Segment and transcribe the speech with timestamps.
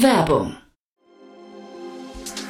[0.00, 0.56] Werbung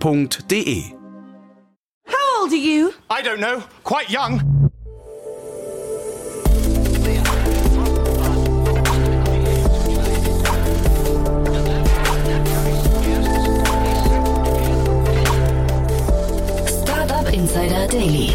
[0.00, 0.94] www.ftf.de.
[2.06, 2.94] How old are you?
[3.10, 3.62] I don't know.
[3.84, 4.40] Quite young.
[16.66, 18.28] Startup Insider Daily.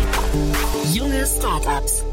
[0.94, 2.11] Junge Startups.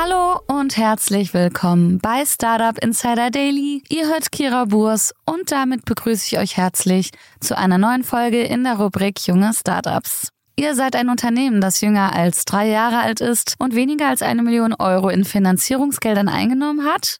[0.00, 3.82] Hallo und herzlich willkommen bei Startup Insider Daily.
[3.88, 8.62] Ihr hört Kira Burs und damit begrüße ich euch herzlich zu einer neuen Folge in
[8.62, 10.28] der Rubrik Junge Startups.
[10.54, 14.44] Ihr seid ein Unternehmen, das jünger als drei Jahre alt ist und weniger als eine
[14.44, 17.16] Million Euro in Finanzierungsgeldern eingenommen hat?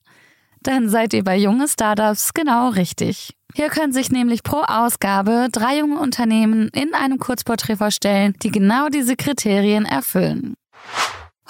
[0.62, 3.34] Dann seid ihr bei junge Startups genau richtig.
[3.56, 8.88] Hier können sich nämlich pro Ausgabe drei junge Unternehmen in einem Kurzporträt vorstellen, die genau
[8.88, 10.54] diese Kriterien erfüllen.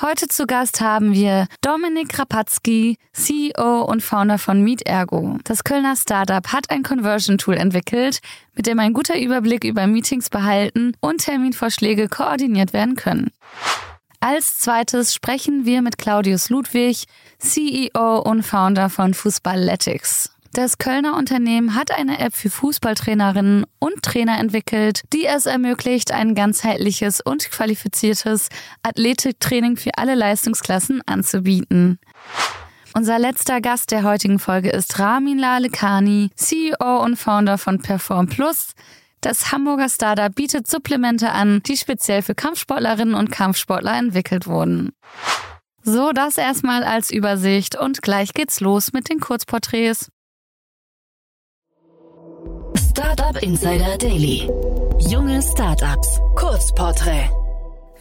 [0.01, 5.39] Heute zu Gast haben wir Dominik Rapatzky, CEO und Founder von MeetErgo.
[5.43, 8.21] Das Kölner Startup hat ein Conversion-Tool entwickelt,
[8.55, 13.33] mit dem ein guter Überblick über Meetings behalten und Terminvorschläge koordiniert werden können.
[14.21, 17.07] Als zweites sprechen wir mit Claudius Ludwig,
[17.39, 20.31] CEO und Founder von Fußballletics.
[20.53, 26.35] Das Kölner Unternehmen hat eine App für Fußballtrainerinnen und Trainer entwickelt, die es ermöglicht, ein
[26.35, 28.49] ganzheitliches und qualifiziertes
[28.83, 31.99] Athletiktraining für alle Leistungsklassen anzubieten.
[32.95, 38.73] Unser letzter Gast der heutigen Folge ist Ramin Lalekani, CEO und Founder von Perform Plus.
[39.21, 44.93] Das Hamburger Startup bietet Supplemente an, die speziell für Kampfsportlerinnen und Kampfsportler entwickelt wurden.
[45.83, 50.11] So, das erstmal als Übersicht und gleich geht's los mit den Kurzporträts.
[52.99, 54.51] Startup Insider Daily.
[54.99, 56.19] Junge Startups.
[56.35, 57.31] Kurzporträt.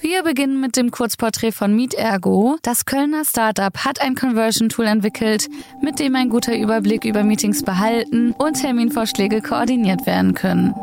[0.01, 2.57] Wir beginnen mit dem Kurzporträt von MeetErgo.
[2.63, 5.49] Das Kölner Startup hat ein Conversion-Tool entwickelt,
[5.83, 10.73] mit dem ein guter Überblick über Meetings behalten und Terminvorschläge koordiniert werden können.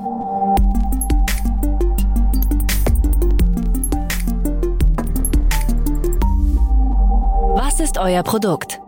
[7.57, 8.79] Was ist euer Produkt?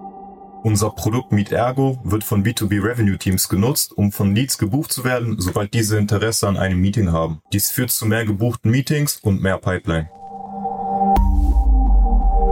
[0.66, 5.36] Unser Produkt MeetErgo wird von B2B Revenue Teams genutzt, um von Leads gebucht zu werden,
[5.38, 7.40] sobald diese Interesse an einem Meeting haben.
[7.52, 10.10] Dies führt zu mehr gebuchten Meetings und mehr Pipeline.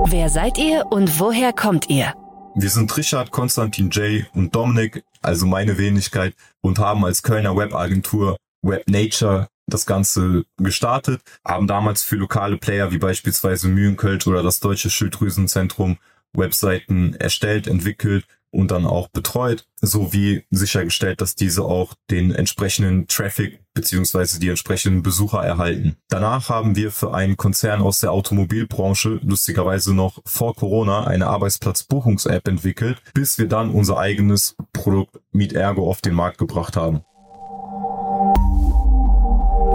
[0.06, 2.14] Wer seid ihr und woher kommt ihr?
[2.54, 4.26] Wir sind Richard, Konstantin J.
[4.32, 11.20] und Dominik, also meine Wenigkeit, und haben als Kölner Webagentur Web Nature das Ganze gestartet,
[11.44, 15.98] haben damals für lokale Player wie beispielsweise Mühlenkölsch oder das Deutsche Schilddrüsenzentrum
[16.34, 23.60] Webseiten erstellt, entwickelt und dann auch betreut, sowie sichergestellt, dass diese auch den entsprechenden Traffic
[23.74, 25.96] beziehungsweise die entsprechenden Besucher erhalten.
[26.08, 32.46] Danach haben wir für einen Konzern aus der Automobilbranche lustigerweise noch vor Corona eine Arbeitsplatzbuchungs-App
[32.46, 37.00] entwickelt, bis wir dann unser eigenes Produkt MeetErgo auf den Markt gebracht haben.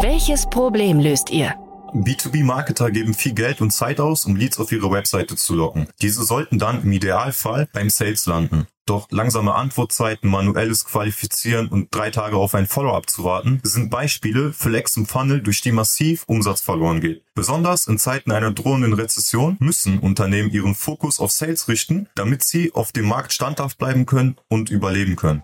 [0.01, 1.53] Welches Problem löst ihr?
[1.93, 5.87] B2B-Marketer geben viel Geld und Zeit aus, um Leads auf ihre Webseite zu locken.
[6.01, 8.67] Diese sollten dann im Idealfall beim Sales landen.
[8.85, 14.51] Doch langsame Antwortzeiten, manuelles Qualifizieren und drei Tage auf ein Follow-up zu warten, sind Beispiele
[14.51, 17.23] für Lecks im Funnel, durch die massiv Umsatz verloren geht.
[17.35, 22.73] Besonders in Zeiten einer drohenden Rezession müssen Unternehmen ihren Fokus auf Sales richten, damit sie
[22.73, 25.43] auf dem Markt standhaft bleiben können und überleben können.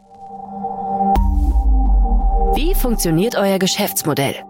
[2.56, 4.44] Wie funktioniert euer Geschäftsmodell?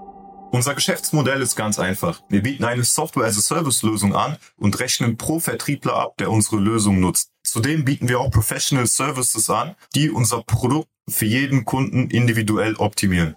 [0.52, 2.22] Unser Geschäftsmodell ist ganz einfach.
[2.30, 7.32] Wir bieten eine Software-as-a-Service-Lösung an und rechnen pro Vertriebler ab, der unsere Lösung nutzt.
[7.44, 13.36] Zudem bieten wir auch Professional Services an, die unser Produkt für jeden Kunden individuell optimieren.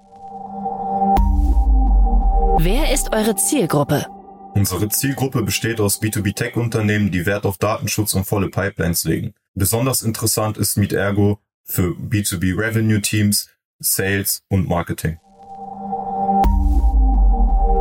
[2.61, 4.07] Wer ist eure Zielgruppe?
[4.55, 9.35] Unsere Zielgruppe besteht aus B2B-Tech-Unternehmen, die Wert auf Datenschutz und volle Pipelines legen.
[9.55, 15.19] Besonders interessant ist MeetErgo für B2B-Revenue-Teams, Sales und Marketing.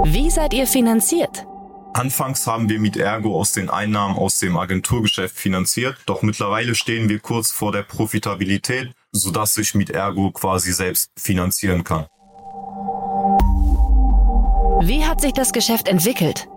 [0.09, 1.45] Wie seid ihr finanziert?
[1.94, 7.19] Anfangs haben wir MeetErgo aus den Einnahmen aus dem Agenturgeschäft finanziert, doch mittlerweile stehen wir
[7.19, 12.06] kurz vor der Profitabilität, sodass sich MeetErgo quasi selbst finanzieren kann.
[14.80, 16.48] Wie hat sich das Geschäft entwickelt?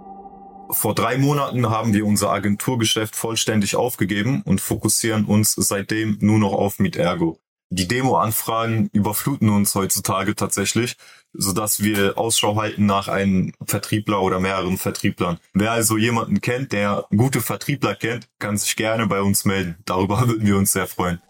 [0.70, 6.52] Vor drei Monaten haben wir unser Agenturgeschäft vollständig aufgegeben und fokussieren uns seitdem nur noch
[6.52, 7.37] auf MeetErgo.
[7.73, 10.97] Die Demo-Anfragen überfluten uns heutzutage tatsächlich,
[11.33, 15.39] sodass wir Ausschau halten nach einem Vertriebler oder mehreren Vertrieblern.
[15.55, 19.77] Wer also jemanden kennt, der gute Vertriebler kennt, kann sich gerne bei uns melden.
[19.85, 21.21] Darüber würden wir uns sehr freuen.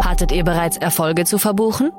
[0.00, 1.90] Hattet ihr bereits Erfolge zu verbuchen?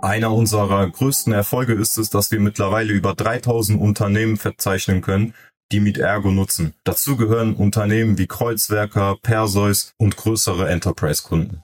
[0.00, 5.34] Einer unserer größten Erfolge ist es, dass wir mittlerweile über 3000 Unternehmen verzeichnen können,
[5.72, 6.74] die mit Ergo nutzen.
[6.84, 11.62] Dazu gehören Unternehmen wie Kreuzwerker, Perseus und größere Enterprise-Kunden.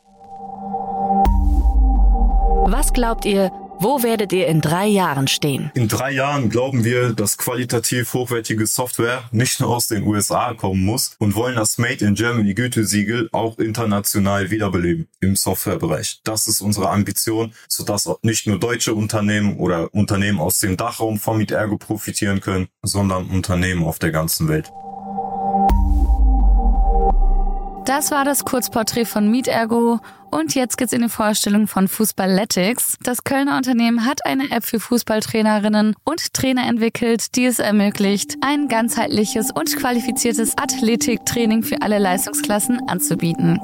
[2.67, 5.71] Was glaubt ihr, wo werdet ihr in drei Jahren stehen?
[5.75, 10.85] In drei Jahren glauben wir, dass qualitativ hochwertige Software nicht nur aus den USA kommen
[10.85, 16.21] muss und wollen das Made in Germany Gütesiegel auch international wiederbeleben im Softwarebereich.
[16.25, 21.19] Das ist unsere Ambition, sodass auch nicht nur deutsche Unternehmen oder Unternehmen aus dem Dachraum
[21.19, 24.71] von MeetErgo profitieren können, sondern Unternehmen auf der ganzen Welt.
[27.85, 30.01] Das war das Kurzporträt von MeetErgo
[30.31, 32.97] und jetzt geht's in die Vorstellung von Fußballletics.
[33.03, 38.69] Das Kölner Unternehmen hat eine App für Fußballtrainerinnen und Trainer entwickelt, die es ermöglicht, ein
[38.69, 43.61] ganzheitliches und qualifiziertes Athletiktraining für alle Leistungsklassen anzubieten.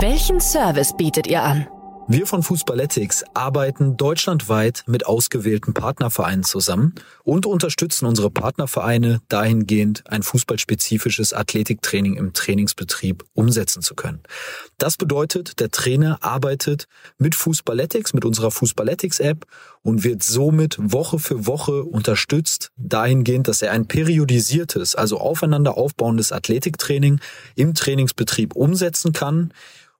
[0.00, 1.66] Welchen Service bietet ihr an?
[2.06, 10.22] Wir von Fußballetics arbeiten deutschlandweit mit ausgewählten Partnervereinen zusammen und unterstützen unsere Partnervereine dahingehend, ein
[10.22, 14.22] fußballspezifisches Athletiktraining im Trainingsbetrieb umsetzen zu können.
[14.76, 19.46] Das bedeutet, der Trainer arbeitet mit Fußballetics, mit unserer Fußballetics-App
[19.80, 26.32] und wird somit Woche für Woche unterstützt dahingehend, dass er ein periodisiertes, also aufeinander aufbauendes
[26.32, 27.20] Athletiktraining
[27.54, 29.54] im Trainingsbetrieb umsetzen kann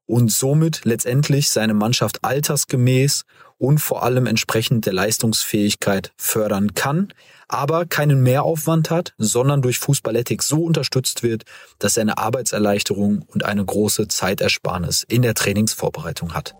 [0.07, 3.25] und somit letztendlich seine Mannschaft altersgemäß
[3.59, 7.13] und vor allem entsprechend der Leistungsfähigkeit fördern kann,
[7.49, 11.45] aber keinen Mehraufwand hat, sondern durch Fußballethik so unterstützt wird,
[11.79, 16.55] dass er eine Arbeitserleichterung und eine große Zeitersparnis in der Trainingsvorbereitung hat.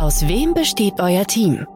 [0.00, 1.66] Aus wem besteht euer Team?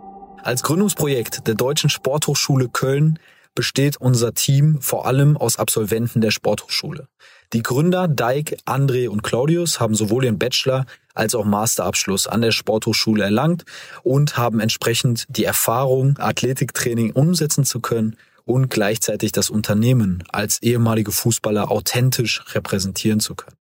[0.42, 3.18] Als Gründungsprojekt der Deutschen Sporthochschule Köln
[3.54, 7.08] besteht unser Team vor allem aus Absolventen der Sporthochschule.
[7.54, 10.84] Die Gründer Dijk, André und Claudius haben sowohl ihren Bachelor
[11.14, 13.64] als auch Masterabschluss an der Sporthochschule erlangt
[14.02, 21.10] und haben entsprechend die Erfahrung, Athletiktraining umsetzen zu können und gleichzeitig das Unternehmen als ehemalige
[21.10, 23.56] Fußballer authentisch repräsentieren zu können.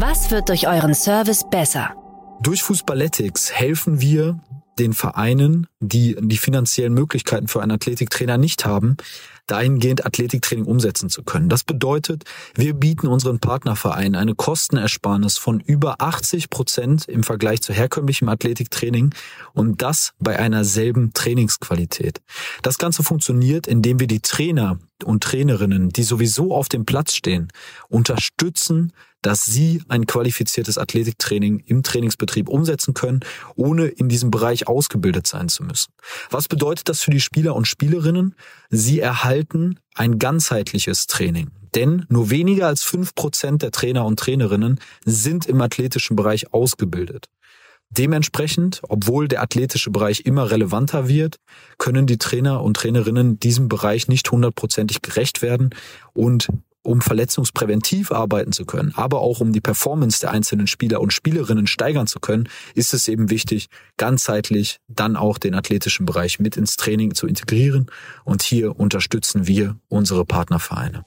[0.00, 1.94] Was wird durch euren Service besser?
[2.40, 4.40] Durch Fußballetics helfen wir
[4.78, 8.96] den Vereinen, die die finanziellen Möglichkeiten für einen Athletiktrainer nicht haben,
[9.50, 11.48] dahingehend Athletiktraining umsetzen zu können.
[11.48, 12.24] Das bedeutet,
[12.54, 19.14] wir bieten unseren Partnervereinen eine Kostenersparnis von über 80 Prozent im Vergleich zu herkömmlichem Athletiktraining
[19.52, 22.20] und das bei einer selben Trainingsqualität.
[22.62, 27.48] Das Ganze funktioniert, indem wir die Trainer und Trainerinnen, die sowieso auf dem Platz stehen,
[27.88, 28.92] unterstützen,
[29.22, 33.20] dass sie ein qualifiziertes Athletiktraining im Trainingsbetrieb umsetzen können,
[33.54, 35.92] ohne in diesem Bereich ausgebildet sein zu müssen.
[36.30, 38.34] Was bedeutet das für die Spieler und Spielerinnen?
[38.70, 41.50] Sie erhalten ein ganzheitliches Training.
[41.74, 47.26] Denn nur weniger als fünf Prozent der Trainer und Trainerinnen sind im athletischen Bereich ausgebildet.
[47.90, 51.36] Dementsprechend, obwohl der athletische Bereich immer relevanter wird,
[51.76, 55.70] können die Trainer und Trainerinnen diesem Bereich nicht hundertprozentig gerecht werden
[56.12, 56.48] und
[56.82, 61.66] um verletzungspräventiv arbeiten zu können, aber auch um die Performance der einzelnen Spieler und Spielerinnen
[61.66, 66.76] steigern zu können, ist es eben wichtig, ganzheitlich dann auch den athletischen Bereich mit ins
[66.76, 67.90] Training zu integrieren.
[68.24, 71.04] Und hier unterstützen wir unsere Partnervereine.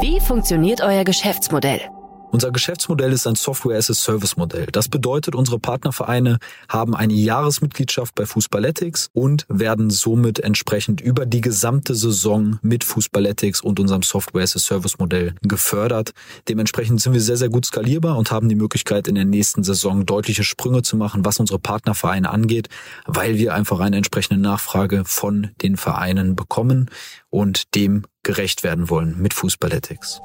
[0.00, 1.82] Wie funktioniert euer Geschäftsmodell?
[2.32, 4.68] Unser Geschäftsmodell ist ein Software-as-a-Service-Modell.
[4.72, 11.42] Das bedeutet, unsere Partnervereine haben eine Jahresmitgliedschaft bei Fußballetics und werden somit entsprechend über die
[11.42, 16.12] gesamte Saison mit Fußballetics und unserem Software-as-a-Service-Modell gefördert.
[16.48, 20.06] Dementsprechend sind wir sehr, sehr gut skalierbar und haben die Möglichkeit, in der nächsten Saison
[20.06, 22.70] deutliche Sprünge zu machen, was unsere Partnervereine angeht,
[23.04, 26.90] weil wir einfach eine entsprechende Nachfrage von den Vereinen bekommen
[27.28, 30.22] und dem gerecht werden wollen mit Fußballetics.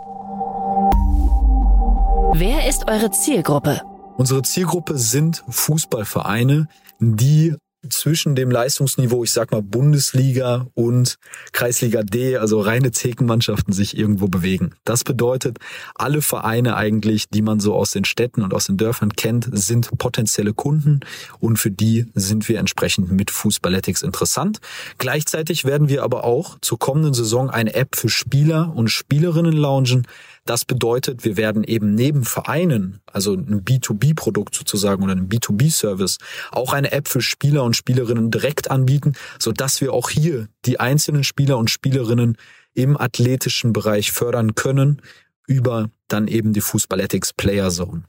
[2.39, 3.81] Wer ist eure Zielgruppe?
[4.15, 6.67] Unsere Zielgruppe sind Fußballvereine,
[6.99, 7.55] die
[7.89, 11.15] zwischen dem Leistungsniveau, ich sag mal Bundesliga und
[11.51, 14.75] Kreisliga D, also reine Zekenmannschaften sich irgendwo bewegen.
[14.83, 15.57] Das bedeutet,
[15.95, 19.97] alle Vereine eigentlich, die man so aus den Städten und aus den Dörfern kennt, sind
[19.97, 20.99] potenzielle Kunden
[21.39, 24.59] und für die sind wir entsprechend mit Fußballetics interessant.
[24.99, 30.05] Gleichzeitig werden wir aber auch zur kommenden Saison eine App für Spieler und Spielerinnen launchen,
[30.47, 36.19] Das bedeutet, wir werden eben neben Vereinen, also ein B2B-Produkt sozusagen oder ein B2B-Service,
[36.51, 40.79] auch eine App für Spieler und Spielerinnen direkt anbieten, so dass wir auch hier die
[40.79, 42.37] einzelnen Spieler und Spielerinnen
[42.73, 45.01] im athletischen Bereich fördern können
[45.47, 48.03] über dann eben die Fußballetics Player Zone.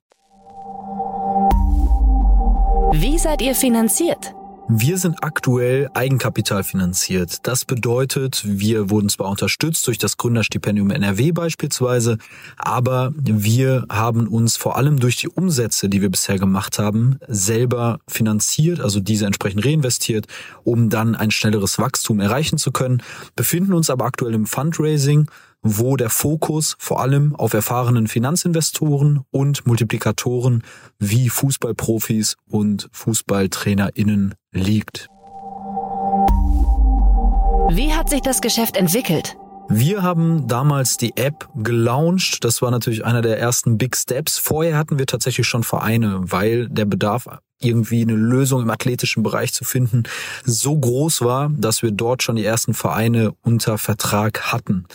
[2.92, 4.33] Wie seid ihr finanziert?
[4.70, 7.46] Wir sind aktuell Eigenkapital finanziert.
[7.46, 12.18] Das bedeutet, wir wurden zwar unterstützt durch das Gründerstipendium NRW beispielsweise,
[12.58, 18.00] aber wir haben uns vor allem durch die Umsätze, die wir bisher gemacht haben, selber
[18.06, 20.26] finanziert, also diese entsprechend reinvestiert,
[20.64, 23.02] um dann ein schnelleres Wachstum erreichen zu können,
[23.37, 29.66] befinden uns aber aktuell im Fundraising wo der Fokus vor allem auf erfahrenen Finanzinvestoren und
[29.66, 30.62] Multiplikatoren
[31.00, 35.08] wie Fußballprofis und Fußballtrainerinnen liegt.
[37.70, 39.36] Wie hat sich das Geschäft entwickelt?
[39.70, 42.42] Wir haben damals die App gelauncht.
[42.42, 44.38] Das war natürlich einer der ersten Big Steps.
[44.38, 47.28] Vorher hatten wir tatsächlich schon Vereine, weil der Bedarf
[47.60, 50.04] irgendwie eine Lösung im athletischen Bereich zu finden,
[50.44, 54.87] so groß war, dass wir dort schon die ersten Vereine unter Vertrag hatten.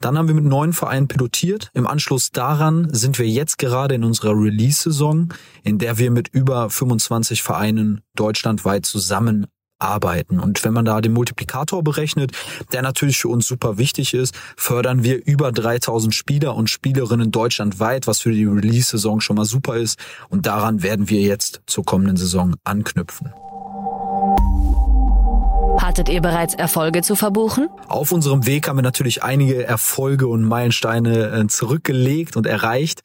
[0.00, 1.70] Dann haben wir mit neun Vereinen pilotiert.
[1.72, 5.32] Im Anschluss daran sind wir jetzt gerade in unserer Release-Saison,
[5.64, 9.46] in der wir mit über 25 Vereinen deutschlandweit zusammen
[9.80, 10.40] arbeiten.
[10.40, 12.32] Und wenn man da den Multiplikator berechnet,
[12.72, 18.06] der natürlich für uns super wichtig ist, fördern wir über 3000 Spieler und Spielerinnen deutschlandweit,
[18.06, 19.98] was für die Release-Saison schon mal super ist.
[20.28, 23.32] Und daran werden wir jetzt zur kommenden Saison anknüpfen.
[25.78, 27.68] Hattet ihr bereits Erfolge zu verbuchen?
[27.88, 33.00] Auf unserem Weg haben wir natürlich einige Erfolge und Meilensteine äh, zurückgelegt und erreicht,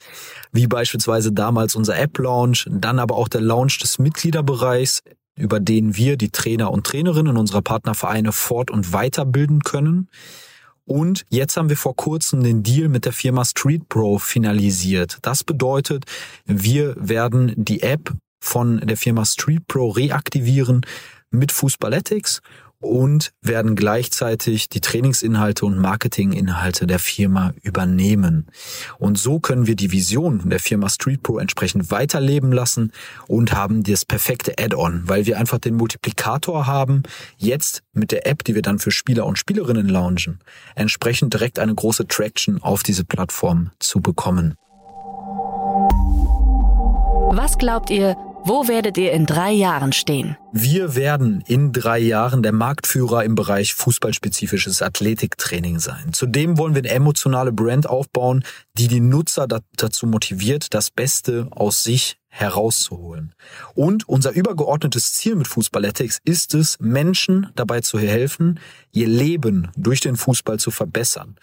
[0.52, 5.04] wie beispielsweise damals unser App-Launch, dann aber auch der Launch des Mitgliederbereichs
[5.38, 10.10] über den wir die Trainer und Trainerinnen unserer Partnervereine fort- und weiterbilden können.
[10.86, 15.18] Und jetzt haben wir vor kurzem den Deal mit der Firma Street Pro finalisiert.
[15.24, 16.06] Das bedeutet,
[16.46, 20.86] wir werden die App von der Firma Street Pro reaktivieren
[21.32, 22.42] mit Fußballetics
[22.80, 28.48] und werden gleichzeitig die Trainingsinhalte und Marketinginhalte der Firma übernehmen.
[28.98, 32.92] Und so können wir die Vision der Firma Street Pro entsprechend weiterleben lassen
[33.28, 37.04] und haben das perfekte Add-on, weil wir einfach den Multiplikator haben,
[37.38, 40.40] jetzt mit der App, die wir dann für Spieler und Spielerinnen launchen,
[40.76, 44.56] entsprechend direkt eine große Traction auf diese Plattform zu bekommen.
[47.32, 48.16] Was glaubt ihr,
[48.46, 50.38] wo werdet ihr in drei Jahren stehen?
[50.54, 56.14] Wir werden in drei Jahren der Marktführer im Bereich fußballspezifisches Athletiktraining sein.
[56.14, 58.44] Zudem wollen wir eine emotionale Brand aufbauen,
[58.78, 63.34] die die Nutzer dazu motiviert, das Beste aus sich herauszuholen.
[63.74, 68.60] Und unser übergeordnetes Ziel mit Fußballetics ist es, Menschen dabei zu helfen,
[68.92, 71.36] ihr Leben durch den Fußball zu verbessern.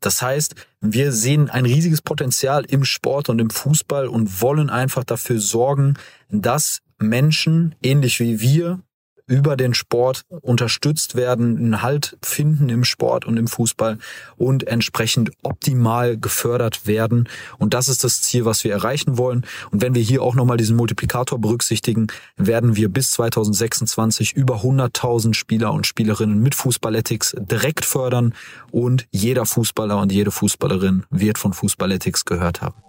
[0.00, 5.04] Das heißt, wir sehen ein riesiges Potenzial im Sport und im Fußball und wollen einfach
[5.04, 5.94] dafür sorgen,
[6.30, 8.80] dass Menschen, ähnlich wie wir,
[9.26, 13.98] über den Sport unterstützt werden, einen Halt finden im Sport und im Fußball
[14.36, 17.28] und entsprechend optimal gefördert werden.
[17.58, 19.44] Und das ist das Ziel, was wir erreichen wollen.
[19.70, 22.06] Und wenn wir hier auch nochmal diesen Multiplikator berücksichtigen,
[22.36, 28.34] werden wir bis 2026 über 100.000 Spieler und Spielerinnen mit Fußballetics direkt fördern
[28.70, 32.85] und jeder Fußballer und jede Fußballerin wird von Fußballetics gehört haben.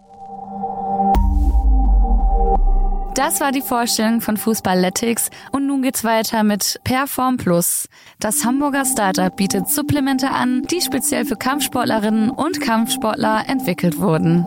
[3.18, 7.90] Das war die Vorstellung von Fußballletics und nun geht's weiter mit Perform Plus.
[8.20, 14.46] Das Hamburger Startup bietet Supplemente an, die speziell für Kampfsportlerinnen und Kampfsportler entwickelt wurden.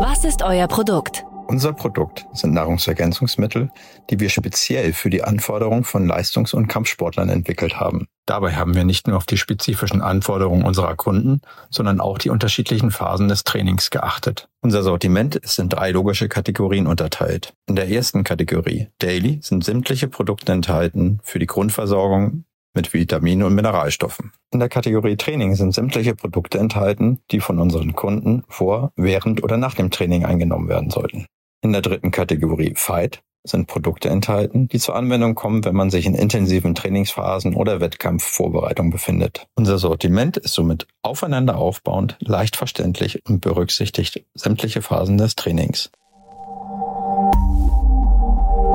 [0.00, 1.25] Was ist euer Produkt?
[1.48, 3.70] Unser Produkt sind Nahrungsergänzungsmittel,
[4.10, 8.08] die wir speziell für die Anforderungen von Leistungs- und Kampfsportlern entwickelt haben.
[8.26, 12.90] Dabei haben wir nicht nur auf die spezifischen Anforderungen unserer Kunden, sondern auch die unterschiedlichen
[12.90, 14.48] Phasen des Trainings geachtet.
[14.60, 17.54] Unser Sortiment ist in drei logische Kategorien unterteilt.
[17.68, 23.54] In der ersten Kategorie Daily sind sämtliche Produkte enthalten für die Grundversorgung mit Vitaminen und
[23.54, 24.32] Mineralstoffen.
[24.52, 29.56] In der Kategorie Training sind sämtliche Produkte enthalten, die von unseren Kunden vor, während oder
[29.56, 31.26] nach dem Training eingenommen werden sollten.
[31.66, 36.06] In der dritten Kategorie Fight sind Produkte enthalten, die zur Anwendung kommen, wenn man sich
[36.06, 39.48] in intensiven Trainingsphasen oder Wettkampfvorbereitung befindet.
[39.56, 45.90] Unser Sortiment ist somit aufeinander aufbauend, leicht verständlich und berücksichtigt sämtliche Phasen des Trainings.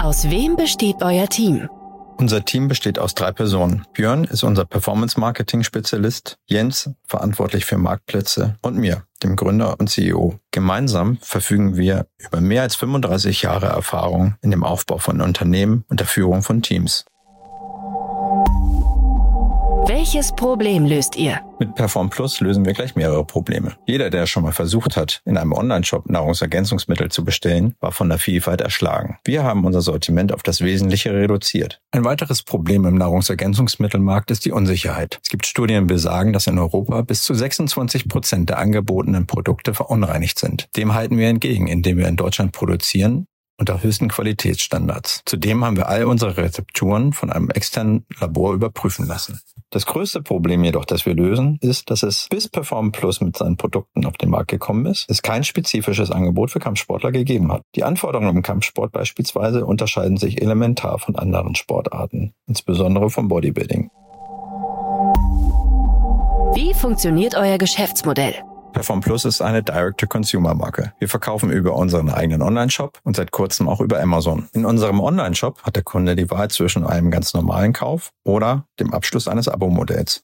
[0.04, 1.70] Aus wem besteht euer Team?
[2.22, 3.84] Unser Team besteht aus drei Personen.
[3.94, 10.40] Björn ist unser Performance-Marketing-Spezialist, Jens verantwortlich für Marktplätze und mir, dem Gründer und CEO.
[10.52, 16.00] Gemeinsam verfügen wir über mehr als 35 Jahre Erfahrung in dem Aufbau von Unternehmen und
[16.00, 17.06] der Führung von Teams.
[19.94, 21.42] Welches Problem löst ihr?
[21.60, 23.76] Mit Perform Plus lösen wir gleich mehrere Probleme.
[23.86, 28.18] Jeder, der schon mal versucht hat, in einem Online-Shop Nahrungsergänzungsmittel zu bestellen, war von der
[28.18, 29.18] Vielfalt erschlagen.
[29.26, 31.82] Wir haben unser Sortiment auf das Wesentliche reduziert.
[31.92, 35.20] Ein weiteres Problem im Nahrungsergänzungsmittelmarkt ist die Unsicherheit.
[35.22, 39.74] Es gibt Studien, die besagen, dass in Europa bis zu 26 Prozent der angebotenen Produkte
[39.74, 40.70] verunreinigt sind.
[40.78, 43.28] Dem halten wir entgegen, indem wir in Deutschland produzieren
[43.62, 45.22] unter höchsten Qualitätsstandards.
[45.26, 49.40] Zudem haben wir all unsere Rezepturen von einem externen Labor überprüfen lassen.
[49.70, 53.58] Das größte Problem jedoch, das wir lösen, ist, dass es bis Perform Plus mit seinen
[53.58, 57.62] Produkten auf den Markt gekommen ist, es kein spezifisches Angebot für Kampfsportler gegeben hat.
[57.76, 63.92] Die Anforderungen im Kampfsport beispielsweise unterscheiden sich elementar von anderen Sportarten, insbesondere vom Bodybuilding.
[66.56, 68.34] Wie funktioniert euer Geschäftsmodell?
[68.82, 70.94] Perform Plus ist eine Direct-to-Consumer-Marke.
[70.98, 74.50] Wir verkaufen über unseren eigenen Online-Shop und seit kurzem auch über Amazon.
[74.54, 78.92] In unserem Online-Shop hat der Kunde die Wahl zwischen einem ganz normalen Kauf oder dem
[78.92, 80.24] Abschluss eines Abo-Modells.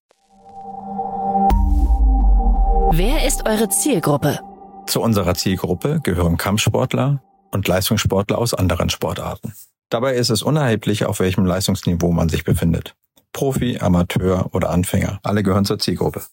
[2.93, 4.39] Wer ist eure Zielgruppe?
[4.87, 7.21] Zu unserer Zielgruppe gehören Kampfsportler
[7.51, 9.53] und Leistungssportler aus anderen Sportarten.
[9.89, 12.95] Dabei ist es unerheblich, auf welchem Leistungsniveau man sich befindet.
[13.33, 15.19] Profi, Amateur oder Anfänger.
[15.21, 16.23] Alle gehören zur Zielgruppe.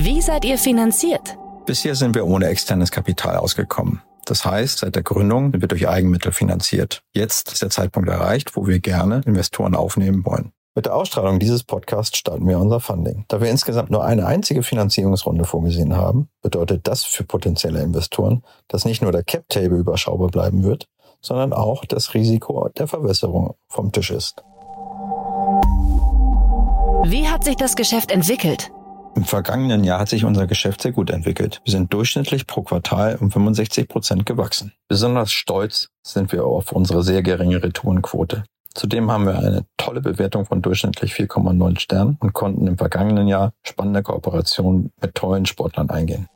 [0.00, 1.36] Wie seid ihr finanziert?
[1.66, 4.00] Bisher sind wir ohne externes Kapital ausgekommen.
[4.26, 7.02] Das heißt, seit der Gründung sind wir durch Eigenmittel finanziert.
[7.14, 10.52] Jetzt ist der Zeitpunkt erreicht, wo wir gerne Investoren aufnehmen wollen.
[10.76, 13.24] Mit der Ausstrahlung dieses Podcasts starten wir unser Funding.
[13.26, 18.84] Da wir insgesamt nur eine einzige Finanzierungsrunde vorgesehen haben, bedeutet das für potenzielle Investoren, dass
[18.84, 20.86] nicht nur der Cap-Table überschaubar bleiben wird,
[21.20, 24.44] sondern auch das Risiko der Verwässerung vom Tisch ist.
[27.02, 28.70] Wie hat sich das Geschäft entwickelt?
[29.14, 31.60] Im vergangenen Jahr hat sich unser Geschäft sehr gut entwickelt.
[31.64, 34.72] Wir sind durchschnittlich pro Quartal um 65 Prozent gewachsen.
[34.88, 38.44] Besonders stolz sind wir auf unsere sehr geringe Retourenquote.
[38.74, 43.52] Zudem haben wir eine tolle Bewertung von durchschnittlich 4,9 Sternen und konnten im vergangenen Jahr
[43.64, 46.28] spannende Kooperationen mit tollen Sportlern eingehen.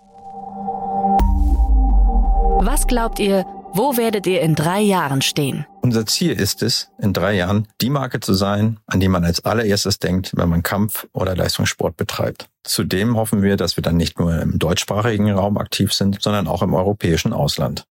[2.64, 5.66] Was glaubt ihr, wo werdet ihr in drei Jahren stehen?
[5.82, 9.44] Unser Ziel ist es, in drei Jahren die Marke zu sein, an die man als
[9.44, 12.48] allererstes denkt, wenn man Kampf- oder Leistungssport betreibt.
[12.62, 16.62] Zudem hoffen wir, dass wir dann nicht nur im deutschsprachigen Raum aktiv sind, sondern auch
[16.62, 17.84] im europäischen Ausland.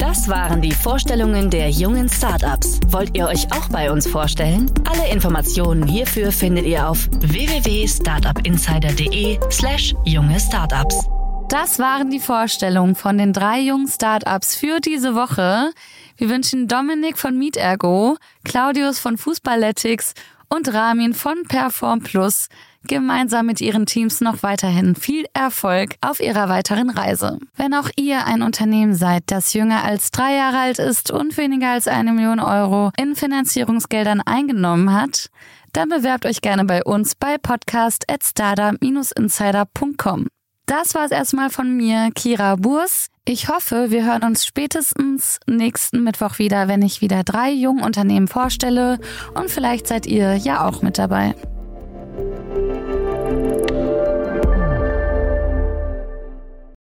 [0.00, 2.80] Das waren die Vorstellungen der jungen Startups.
[2.88, 4.68] Wollt ihr euch auch bei uns vorstellen?
[4.90, 11.08] Alle Informationen hierfür findet ihr auf www.startupinsider.de/slash junge Startups.
[11.48, 15.70] Das waren die Vorstellungen von den drei jungen Startups für diese Woche.
[16.16, 20.14] Wir wünschen Dominik von MeetErgo, Claudius von Fußballletics
[20.48, 22.48] und Ramin von Perform Plus
[22.86, 27.38] gemeinsam mit ihren Teams noch weiterhin viel Erfolg auf ihrer weiteren Reise.
[27.56, 31.70] Wenn auch ihr ein Unternehmen seid, das jünger als drei Jahre alt ist und weniger
[31.70, 35.30] als eine Million Euro in Finanzierungsgeldern eingenommen hat,
[35.72, 40.26] dann bewerbt euch gerne bei uns bei podcast at startup-insider.com.
[40.66, 43.06] Das war es erstmal von mir, Kira Burs.
[43.24, 48.26] Ich hoffe, wir hören uns spätestens nächsten Mittwoch wieder, wenn ich wieder drei junge Unternehmen
[48.26, 48.98] vorstelle
[49.34, 51.36] und vielleicht seid ihr ja auch mit dabei.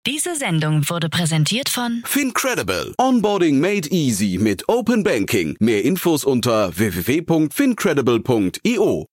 [0.06, 2.94] Diese Sendung wurde präsentiert von Fincredible.
[2.96, 5.56] Onboarding made easy mit Open Banking.
[5.60, 9.08] Mehr Infos unter www.fincredible.io.